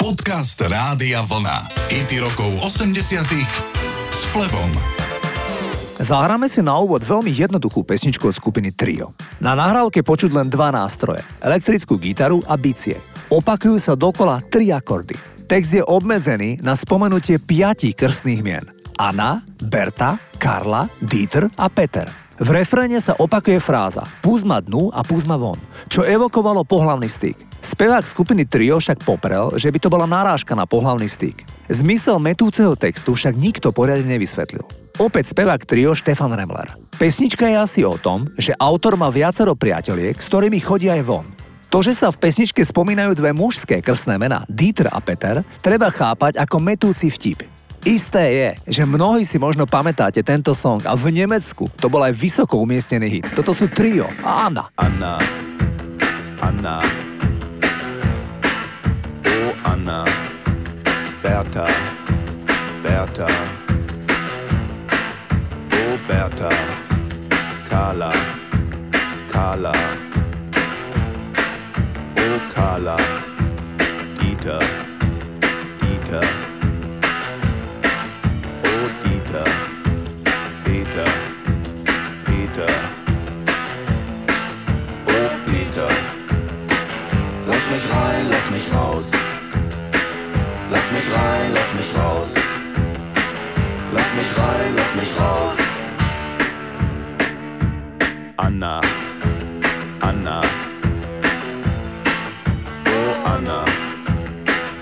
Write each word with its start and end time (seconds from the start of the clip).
Podcast 0.00 0.56
Rádia 0.56 1.20
Vlna. 1.20 1.68
IT 1.92 2.24
rokov 2.24 2.48
80 2.64 3.20
s 4.08 4.24
Flebom. 4.32 4.72
Zahráme 6.00 6.48
si 6.48 6.64
na 6.64 6.80
úvod 6.80 7.04
veľmi 7.04 7.28
jednoduchú 7.28 7.84
pesničku 7.84 8.32
od 8.32 8.32
skupiny 8.32 8.72
Trio. 8.72 9.12
Na 9.44 9.52
nahrávke 9.52 10.00
počuť 10.00 10.32
len 10.32 10.48
dva 10.48 10.72
nástroje, 10.72 11.20
elektrickú 11.44 12.00
gitaru 12.00 12.40
a 12.48 12.56
bicie. 12.56 12.96
Opakujú 13.28 13.76
sa 13.76 13.92
dokola 13.92 14.40
tri 14.48 14.72
akordy. 14.72 15.20
Text 15.44 15.76
je 15.76 15.84
obmedzený 15.84 16.64
na 16.64 16.72
spomenutie 16.72 17.36
piatich 17.36 17.92
krstných 17.92 18.40
mien. 18.40 18.64
Anna, 18.96 19.44
Berta, 19.60 20.16
Karla, 20.40 20.88
Dieter 21.04 21.52
a 21.60 21.68
Peter. 21.68 22.08
V 22.40 22.48
refréne 22.48 23.04
sa 23.04 23.20
opakuje 23.20 23.60
fráza 23.60 24.00
Púz 24.24 24.48
ma 24.48 24.64
dnu 24.64 24.88
a 24.96 25.04
púz 25.04 25.28
ma 25.28 25.36
von, 25.36 25.60
čo 25.92 26.08
evokovalo 26.08 26.64
pohlavný 26.64 27.04
styk. 27.04 27.49
Spevák 27.60 28.04
skupiny 28.08 28.48
Trio 28.48 28.80
však 28.80 29.04
poprel, 29.04 29.52
že 29.60 29.68
by 29.68 29.78
to 29.78 29.92
bola 29.92 30.08
narážka 30.08 30.56
na 30.56 30.64
pohlavný 30.64 31.06
styk. 31.06 31.44
Zmysel 31.68 32.16
metúceho 32.16 32.72
textu 32.72 33.12
však 33.12 33.36
nikto 33.36 33.68
poriadne 33.70 34.16
nevysvetlil. 34.16 34.64
Opäť 34.96 35.32
spevák 35.32 35.64
Trio 35.64 35.92
Štefan 35.96 36.32
Remler. 36.32 36.76
Pesnička 36.96 37.48
je 37.48 37.56
asi 37.56 37.80
o 37.84 37.96
tom, 37.96 38.28
že 38.36 38.56
autor 38.56 38.96
má 38.96 39.08
viacero 39.08 39.56
priateliek, 39.56 40.16
s 40.16 40.28
ktorými 40.28 40.60
chodí 40.60 40.92
aj 40.92 41.04
von. 41.04 41.24
To, 41.70 41.80
že 41.80 41.94
sa 41.94 42.10
v 42.10 42.18
pesničke 42.18 42.60
spomínajú 42.66 43.14
dve 43.14 43.30
mužské 43.30 43.78
krstné 43.78 44.18
mená, 44.18 44.42
Dieter 44.50 44.90
a 44.90 44.98
Peter, 44.98 45.40
treba 45.62 45.86
chápať 45.88 46.36
ako 46.36 46.56
metúci 46.58 47.08
vtip. 47.08 47.46
Isté 47.86 48.24
je, 48.36 48.50
že 48.76 48.82
mnohí 48.84 49.24
si 49.24 49.40
možno 49.40 49.64
pamätáte 49.64 50.20
tento 50.20 50.52
song 50.52 50.84
a 50.84 50.92
v 50.92 51.08
Nemecku 51.16 51.64
to 51.80 51.88
bol 51.88 52.04
aj 52.04 52.12
vysoko 52.12 52.60
umiestnený 52.60 53.08
hit. 53.08 53.26
Toto 53.32 53.56
sú 53.56 53.72
Trio 53.72 54.04
a 54.20 54.52
Anna. 54.52 54.68
Anna, 54.76 55.16
Anna, 56.44 56.84
Anna, 59.72 60.04
Bertha, 61.22 61.66
Bertha, 62.82 63.28
Bertha, 66.08 66.50
Carla, 67.68 68.12
Carla, 69.30 69.72
oh 72.18 72.40
Carla, 72.52 72.96
Dieter, 74.18 74.79
Anna, 98.42 98.80
Anna. 100.00 100.40
Oh 102.86 103.12
Anna. 103.32 103.64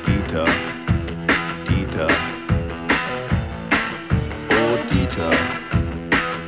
Dieter, 0.07 0.47
Dieter. 1.67 2.09
Oh 4.49 4.77
Dieter. 4.91 5.33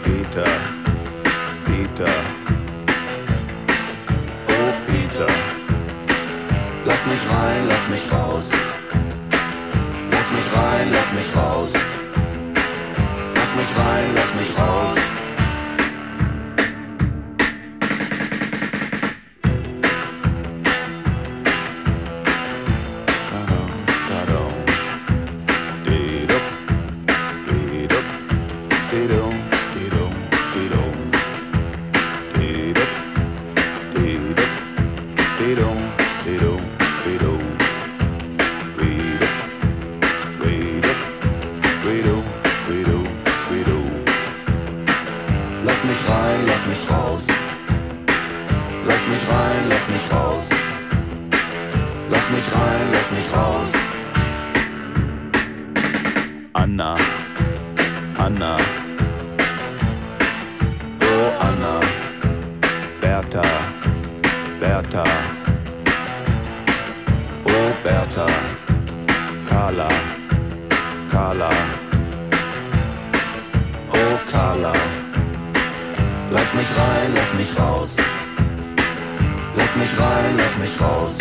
Peter, 0.05 0.51
Peter. 1.67 2.15
Oh 4.49 4.73
Peter. 4.87 5.31
Lass 6.85 7.05
mich 7.07 7.23
rein, 7.29 7.67
lass 7.69 7.89
mich 7.89 8.13
raus. 8.13 8.53
Lass 10.13 10.31
mich 10.31 10.49
rein, 10.55 10.93
lass 10.93 11.13
mich 11.13 11.37
raus. 11.37 11.73
Lass 13.35 13.55
mich 13.57 13.71
rein, 13.77 14.15
lass 14.15 14.33
mich 14.35 14.57
raus. 14.57 15.20
Mich 52.41 52.55
rein, 52.55 52.87
lass 52.93 53.11
mich 53.11 53.29
raus. 53.37 53.73
Anna, 56.53 56.97
Anna. 58.17 58.57
Oh 61.03 61.27
Anna. 61.49 61.75
Bertha, 63.01 63.43
Bertha. 64.61 65.05
Oh 67.45 67.71
Bertha. 67.85 68.27
Carla, 69.49 69.89
Carla. 71.11 71.51
Oh 73.93 74.15
Carla. 74.31 74.73
Lass 76.31 76.55
mich 76.55 76.71
rein, 76.79 77.11
lass 77.15 77.35
mich 77.35 77.53
raus. 77.59 77.97
Lass 79.57 79.77
mich 79.77 79.93
rein, 79.99 80.37
lass 80.37 80.57
mich 80.59 80.81
raus. 80.81 81.19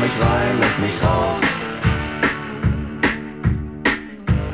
Lass 0.00 0.08
mich 0.08 0.22
rein, 0.22 0.58
lass 0.60 0.78
mich 0.78 1.02
raus. 1.02 1.40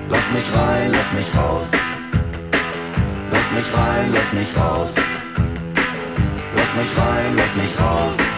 Lass 0.09 0.31
mich 0.33 0.53
rein, 0.53 0.91
lass 0.93 1.13
mich 1.13 1.37
raus. 1.37 1.73
Lass 3.31 3.51
mich 3.53 3.73
rein, 3.73 4.13
lass 4.13 4.33
mich 4.33 4.57
raus. 4.57 4.97
Lass 6.57 6.75
mich 6.75 6.99
rein, 6.99 7.37
lass 7.37 7.55
mich 7.55 7.79
raus. 7.79 8.36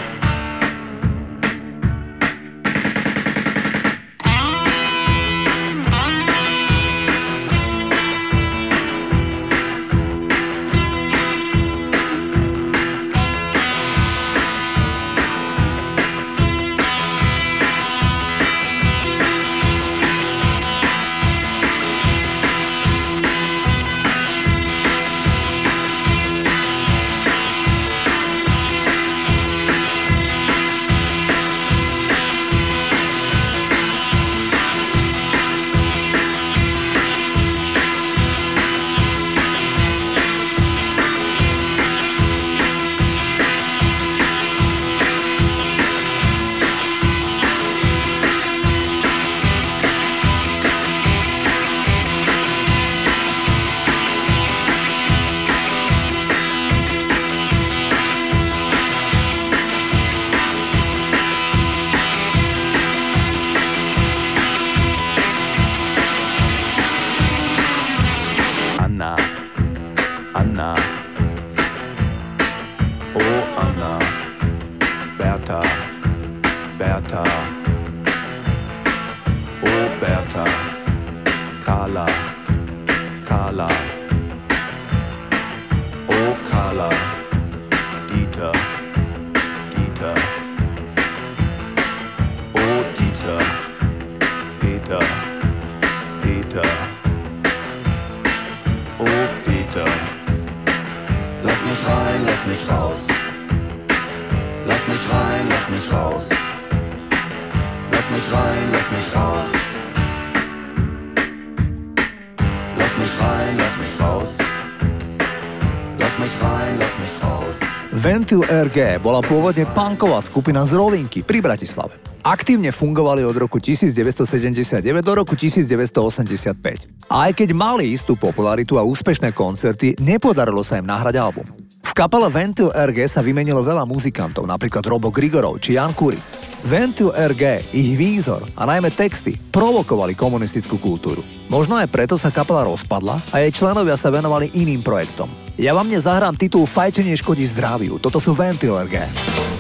Ventil 118.29 118.45
RG 118.45 119.01
bola 119.01 119.25
pôvodne 119.25 119.65
punková 119.73 120.21
skupina 120.21 120.61
z 120.61 120.77
Rovinky 120.77 121.25
pri 121.25 121.41
Bratislave. 121.41 121.97
Aktívne 122.21 122.77
fungovali 122.77 123.25
od 123.25 123.33
roku 123.33 123.57
1979 123.57 124.85
do 125.01 125.13
roku 125.17 125.33
1985. 125.33 127.09
A 127.09 127.25
aj 127.25 127.33
keď 127.33 127.57
mali 127.57 127.89
istú 127.89 128.21
popularitu 128.21 128.77
a 128.77 128.85
úspešné 128.85 129.33
koncerty, 129.33 129.97
nepodarilo 129.97 130.61
sa 130.61 130.77
im 130.77 130.85
nahrať 130.85 131.17
album. 131.17 131.49
V 131.81 131.93
kapele 131.97 132.29
Ventil 132.29 132.69
RG 132.69 133.09
sa 133.09 133.25
vymenilo 133.25 133.65
veľa 133.65 133.89
muzikantov, 133.89 134.45
napríklad 134.45 134.85
Robo 134.85 135.09
Grigorov 135.09 135.65
či 135.65 135.81
Jan 135.81 135.97
Kuric. 135.97 136.48
Ventil 136.67 137.15
RG, 137.15 137.63
ich 137.71 137.95
výzor 137.95 138.43
a 138.59 138.67
najmä 138.67 138.91
texty 138.91 139.39
provokovali 139.55 140.19
komunistickú 140.19 140.75
kultúru. 140.83 141.23
Možno 141.47 141.79
aj 141.79 141.87
preto 141.87 142.19
sa 142.19 142.35
kapela 142.35 142.67
rozpadla 142.67 143.23
a 143.31 143.39
jej 143.39 143.55
členovia 143.55 143.95
sa 143.95 144.11
venovali 144.11 144.51
iným 144.51 144.83
projektom. 144.83 145.31
Ja 145.55 145.75
vám 145.75 145.87
dnes 145.87 146.07
zahrám 146.07 146.35
titul 146.35 146.67
Fajčenie 146.67 147.15
škodí 147.15 147.47
zdraviu. 147.47 148.03
Toto 148.03 148.19
sú 148.19 148.35
Ventil 148.35 148.75
RG. 148.75 149.58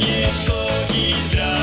Rokov 0.00 1.55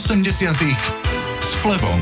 80 0.00 0.56
s 1.44 1.52
Flebom. 1.60 2.00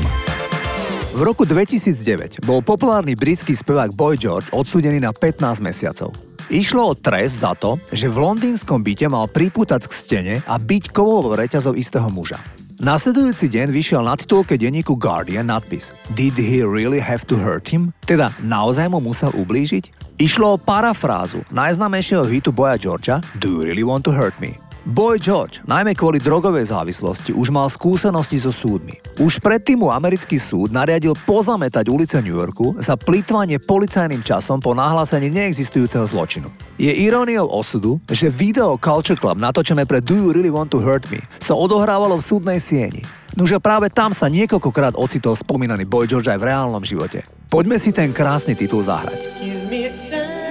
V 1.11 1.19
roku 1.19 1.43
2009 1.43 2.39
bol 2.47 2.63
populárny 2.63 3.11
britský 3.11 3.51
spevák 3.51 3.91
Boy 3.91 4.15
George 4.15 4.47
odsudený 4.55 5.03
na 5.03 5.11
15 5.11 5.59
mesiacov. 5.59 6.15
Išlo 6.47 6.79
o 6.79 6.93
trest 6.95 7.43
za 7.43 7.59
to, 7.59 7.75
že 7.91 8.07
v 8.07 8.23
londýnskom 8.23 8.87
byte 8.87 9.11
mal 9.11 9.27
pripútať 9.27 9.83
k 9.83 9.91
stene 9.91 10.35
a 10.47 10.55
byť 10.55 10.95
kovovou 10.95 11.35
reťazov 11.35 11.75
istého 11.75 12.07
muža. 12.07 12.39
Nasledujúci 12.79 13.51
deň 13.51 13.67
vyšiel 13.67 13.99
na 13.99 14.15
titulke 14.15 14.55
denníku 14.55 14.95
Guardian 14.95 15.51
nadpis 15.51 15.91
Did 16.15 16.39
he 16.39 16.63
really 16.63 17.03
have 17.03 17.27
to 17.27 17.35
hurt 17.35 17.67
him? 17.67 17.91
Teda 18.07 18.31
naozaj 18.39 18.87
mu 18.87 19.03
musel 19.03 19.35
ublížiť? 19.35 20.15
Išlo 20.23 20.55
o 20.55 20.61
parafrázu 20.61 21.43
najznámejšieho 21.51 22.23
hitu 22.31 22.55
Boya 22.55 22.79
Georgia 22.79 23.19
Do 23.43 23.59
you 23.59 23.67
really 23.67 23.83
want 23.83 24.07
to 24.07 24.15
hurt 24.15 24.39
me? 24.39 24.55
Boy 24.87 25.19
George, 25.19 25.59
najmä 25.67 25.91
kvôli 25.91 26.23
drogovej 26.23 26.71
závislosti, 26.71 27.35
už 27.35 27.51
mal 27.51 27.67
skúsenosti 27.67 28.39
so 28.39 28.47
súdmi. 28.47 28.95
Už 29.19 29.43
predtým 29.43 29.83
mu 29.83 29.91
americký 29.91 30.39
súd 30.39 30.71
nariadil 30.71 31.11
pozametať 31.27 31.91
ulice 31.91 32.23
New 32.23 32.39
Yorku 32.39 32.79
za 32.79 32.95
plýtvanie 32.95 33.59
policajným 33.59 34.23
časom 34.23 34.63
po 34.63 34.71
nahlásení 34.71 35.27
neexistujúceho 35.35 36.07
zločinu. 36.07 36.47
Je 36.79 36.95
iróniou 36.95 37.51
osudu, 37.51 37.99
že 38.07 38.31
video 38.31 38.79
Culture 38.79 39.19
Club 39.19 39.35
natočené 39.35 39.83
pre 39.83 39.99
Do 39.99 40.15
You 40.15 40.31
Really 40.31 40.47
Want 40.47 40.71
to 40.71 40.79
Hurt 40.79 41.11
Me 41.11 41.19
sa 41.43 41.59
odohrávalo 41.59 42.15
v 42.15 42.23
súdnej 42.23 42.63
sieni. 42.63 43.03
Nože 43.35 43.59
práve 43.59 43.91
tam 43.91 44.15
sa 44.15 44.31
niekoľkokrát 44.31 44.95
ocitol 44.95 45.35
spomínaný 45.35 45.83
Boy 45.83 46.07
George 46.07 46.31
aj 46.31 46.39
v 46.39 46.47
reálnom 46.55 46.87
živote. 46.87 47.27
Poďme 47.51 47.75
si 47.75 47.91
ten 47.91 48.15
krásny 48.15 48.55
titul 48.55 48.79
zahrať. 48.87 49.19
in 49.43 49.59
my 49.67 50.48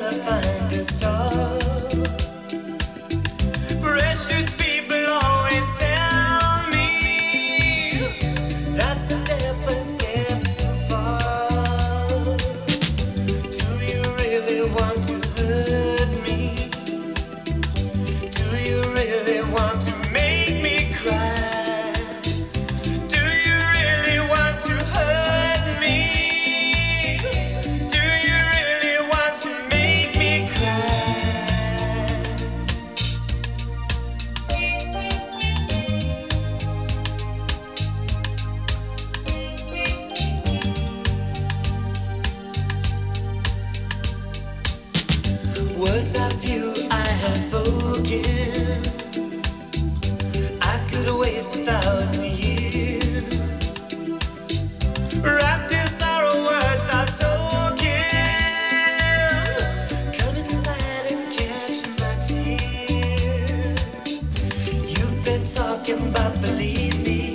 develop 0.00 0.31
talking 65.54 65.98
about, 66.08 66.40
believe 66.40 67.06
me. 67.06 67.34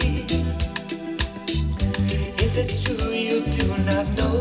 If 2.40 2.58
it's 2.58 2.84
true, 2.84 3.12
you 3.12 3.42
do 3.42 3.68
not 3.86 4.08
know. 4.18 4.37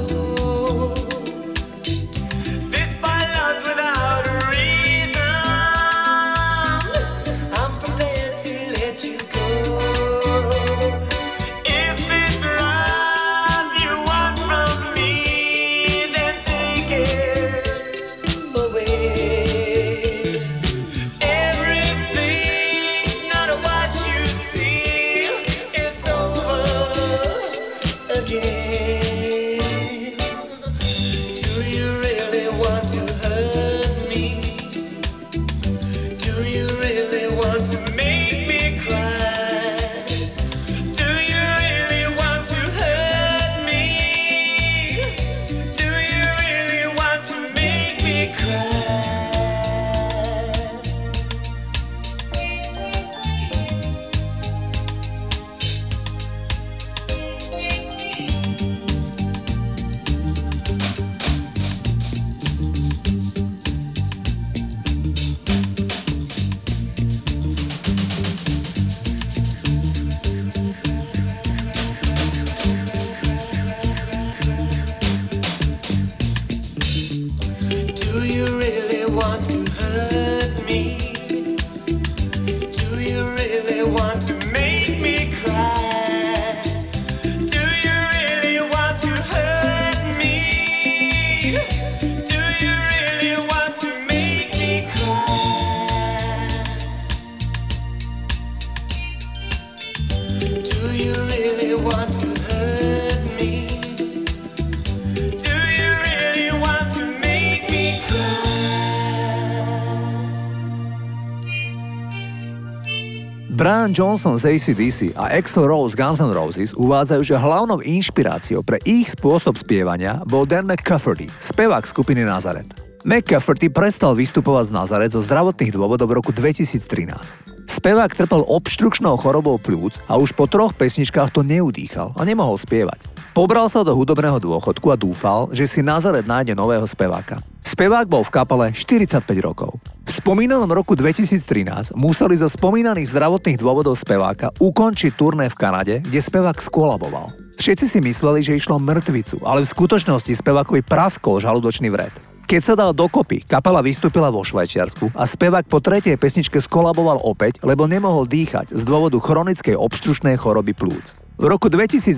Johnson 113.97 114.37
z 114.37 114.53
ACDC 114.53 115.17
a 115.17 115.33
Axel 115.33 115.65
Rose 115.65 115.97
Guns 115.97 116.21
N' 116.21 116.29
Roses 116.29 116.77
uvádzajú, 116.77 117.23
že 117.25 117.33
hlavnou 117.33 117.81
inšpiráciou 117.81 118.61
pre 118.61 118.77
ich 118.85 119.09
spôsob 119.17 119.57
spievania 119.57 120.21
bol 120.29 120.45
Dan 120.45 120.69
McCafferty, 120.69 121.33
spevák 121.41 121.81
skupiny 121.89 122.21
Nazareth. 122.21 122.77
McCafferty 123.09 123.73
prestal 123.73 124.13
vystupovať 124.13 124.69
z 124.69 124.77
Nazareth 124.77 125.17
zo 125.17 125.25
zdravotných 125.25 125.73
dôvodov 125.73 126.13
v 126.13 126.21
roku 126.21 126.29
2013. 126.29 127.73
Spevák 127.73 128.13
trpel 128.13 128.45
obštrukčnou 128.45 129.17
chorobou 129.17 129.57
plúc 129.57 129.97
a 130.13 130.21
už 130.21 130.37
po 130.37 130.45
troch 130.45 130.77
pesničkách 130.77 131.33
to 131.33 131.41
neudýchal 131.41 132.13
a 132.21 132.23
nemohol 132.29 132.61
spievať. 132.61 133.01
Pobral 133.33 133.73
sa 133.73 133.81
do 133.81 133.97
hudobného 133.97 134.37
dôchodku 134.37 134.93
a 134.93 135.01
dúfal, 135.01 135.49
že 135.57 135.65
si 135.65 135.81
Nazaret 135.81 136.29
nájde 136.29 136.53
nového 136.53 136.85
speváka. 136.85 137.41
Spevák 137.67 138.07
bol 138.07 138.23
v 138.23 138.31
kapele 138.31 138.67
45 138.71 139.27
rokov. 139.43 139.83
V 140.07 140.11
spomínanom 140.15 140.71
roku 140.71 140.95
2013 140.95 141.99
museli 141.99 142.39
zo 142.39 142.47
spomínaných 142.47 143.11
zdravotných 143.11 143.59
dôvodov 143.59 143.99
speváka 143.99 144.55
ukončiť 144.63 145.11
turné 145.19 145.51
v 145.51 145.59
Kanade, 145.59 145.95
kde 145.99 146.23
spevák 146.23 146.63
skolaboval. 146.63 147.35
Všetci 147.59 147.91
si 147.91 147.99
mysleli, 147.99 148.47
že 148.47 148.55
išlo 148.55 148.79
mŕtvicu, 148.79 149.43
ale 149.43 149.67
v 149.67 149.73
skutočnosti 149.75 150.31
spevákovi 150.31 150.87
praskol 150.87 151.43
žalúdočný 151.43 151.91
vred. 151.91 152.15
Keď 152.47 152.63
sa 152.63 152.79
dal 152.79 152.95
dokopy, 152.95 153.43
kapela 153.43 153.83
vystúpila 153.83 154.31
vo 154.31 154.47
Švajčiarsku 154.47 155.11
a 155.19 155.27
spevák 155.27 155.67
po 155.67 155.83
tretej 155.83 156.15
pesničke 156.15 156.63
skolaboval 156.63 157.19
opäť, 157.27 157.59
lebo 157.67 157.91
nemohol 157.91 158.31
dýchať 158.31 158.79
z 158.79 158.87
dôvodu 158.87 159.19
chronickej 159.19 159.75
obštručnej 159.75 160.39
choroby 160.39 160.71
plúc. 160.71 161.19
V 161.35 161.51
roku 161.51 161.67
2022 161.67 162.15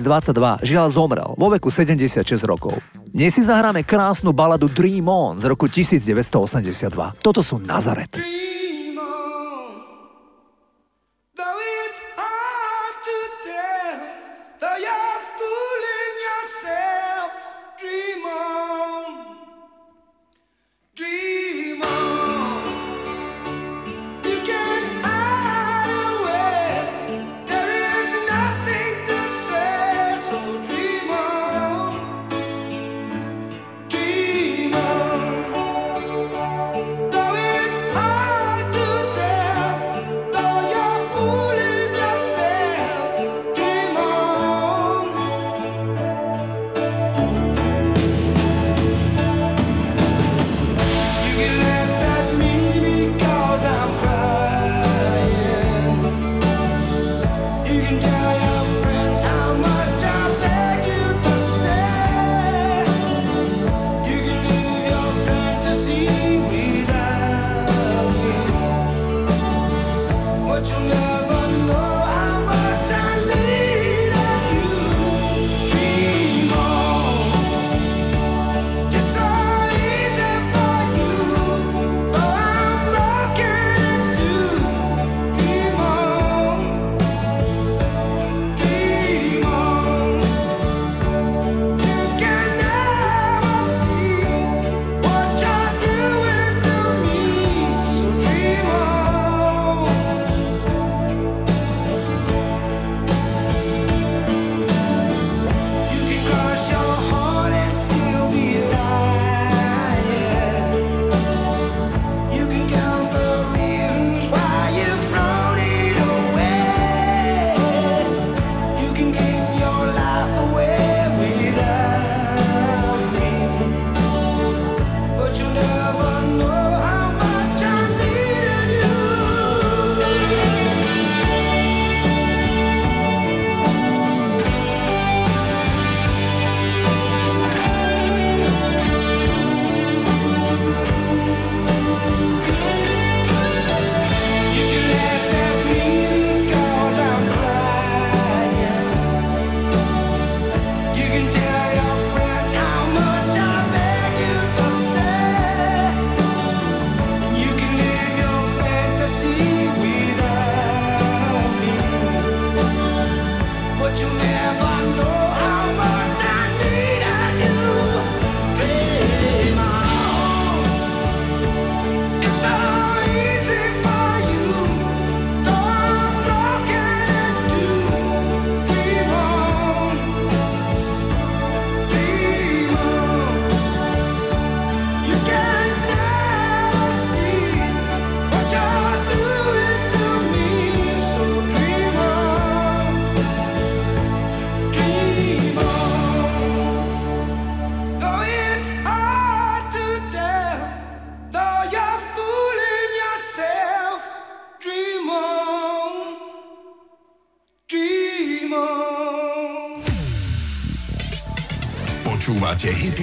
žiaľ 0.61 0.87
zomrel 0.93 1.33
vo 1.33 1.49
veku 1.49 1.73
76 1.73 2.37
rokov. 2.45 2.77
Dnes 3.09 3.33
si 3.33 3.41
zahráme 3.41 3.81
krásnu 3.81 4.37
baladu 4.37 4.69
Dream 4.69 5.09
On 5.09 5.33
z 5.33 5.49
roku 5.49 5.65
1982. 5.65 7.17
Toto 7.25 7.41
sú 7.41 7.57
Nazaret. 7.57 8.13
Dream 8.13 8.48